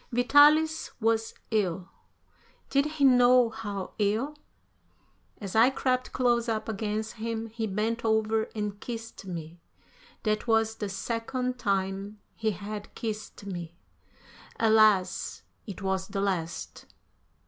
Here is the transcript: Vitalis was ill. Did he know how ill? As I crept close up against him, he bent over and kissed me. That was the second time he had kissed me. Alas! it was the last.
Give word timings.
Vitalis 0.11 0.89
was 0.99 1.35
ill. 1.51 1.87
Did 2.71 2.87
he 2.87 3.03
know 3.05 3.51
how 3.51 3.93
ill? 3.99 4.33
As 5.39 5.55
I 5.55 5.69
crept 5.69 6.11
close 6.11 6.49
up 6.49 6.67
against 6.67 7.13
him, 7.17 7.45
he 7.51 7.67
bent 7.67 8.03
over 8.03 8.49
and 8.55 8.79
kissed 8.79 9.27
me. 9.27 9.61
That 10.23 10.47
was 10.47 10.73
the 10.77 10.89
second 10.89 11.59
time 11.59 12.19
he 12.35 12.49
had 12.49 12.95
kissed 12.95 13.45
me. 13.45 13.75
Alas! 14.59 15.43
it 15.67 15.83
was 15.83 16.07
the 16.07 16.19
last. 16.21 16.87